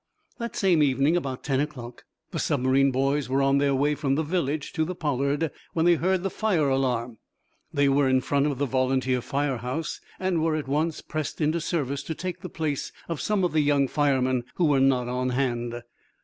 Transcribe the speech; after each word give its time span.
That 0.39 0.55
same 0.55 0.81
evening 0.81 1.15
about 1.15 1.43
ten 1.43 1.59
o'clock 1.59 2.05
the 2.31 2.39
submarine 2.39 2.89
boys 2.89 3.29
were 3.29 3.43
on 3.43 3.59
their 3.59 3.75
way 3.75 3.93
from 3.93 4.15
the 4.15 4.23
village 4.23 4.73
to 4.73 4.83
the 4.83 4.95
"Pollard" 4.95 5.51
when 5.73 5.85
they 5.85 5.93
heard 5.93 6.23
the 6.23 6.31
fire 6.31 6.69
alarm. 6.69 7.19
They 7.71 7.87
were 7.87 8.09
in 8.09 8.21
front 8.21 8.47
of 8.47 8.57
the 8.57 8.65
volunteer 8.65 9.21
fire 9.21 9.57
house, 9.57 10.01
and 10.19 10.41
were 10.43 10.55
at 10.55 10.67
once 10.67 11.01
pressed 11.01 11.39
into 11.39 11.61
service 11.61 12.01
to 12.05 12.15
take 12.15 12.39
the 12.41 12.49
place 12.49 12.91
of 13.07 13.21
some 13.21 13.43
of 13.43 13.51
the 13.51 13.61
young 13.61 13.87
firemen 13.87 14.45
who 14.55 14.65
were 14.65 14.79
not 14.79 15.07
at 15.07 15.33
hand. 15.35 15.83